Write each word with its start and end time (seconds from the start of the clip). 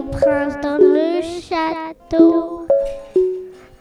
mon 0.00 0.10
prince 0.10 0.54
dans 0.62 0.78
le 0.78 1.20
château. 1.22 2.66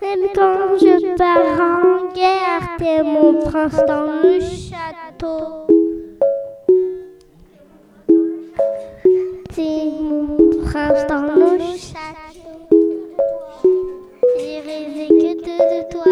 Même 0.02 0.28
quand 0.36 0.78
je 0.80 1.16
pars 1.16 1.60
en 1.62 2.14
guerre, 2.14 2.76
t'es 2.78 3.04
mon 3.04 3.34
prince 3.42 3.80
dans 3.88 4.06
le 4.06 4.40
château. 4.40 5.68
T'es 9.56 9.92
mon 10.02 10.50
prince 10.66 11.08
dans 11.08 11.22
le 11.22 11.58
château. 11.78 12.68
J'ai 14.38 14.60
rêvé 14.60 15.08
que 15.08 15.34
de, 15.36 15.58
de 15.72 15.92
toi, 15.92 16.04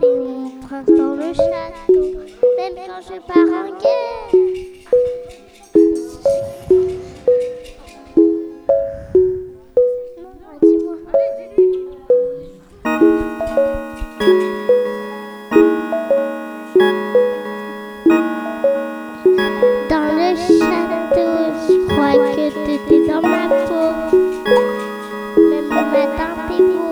t'es 0.00 0.16
mon 0.16 0.50
prince 0.66 0.86
dans 0.86 1.14
le 1.14 1.32
château. 1.32 2.18
Même 2.58 2.74
quand 2.86 3.02
je 3.02 3.20
pars 3.20 3.60
en 3.60 3.68
guerre. 3.78 4.53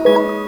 T'es 0.03 0.11
beau. 0.11 0.42